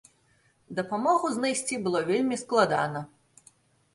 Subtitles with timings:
[0.77, 3.01] Дапамогу знайсці было вельмі складана.